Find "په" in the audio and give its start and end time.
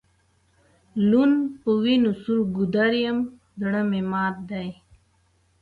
1.61-1.69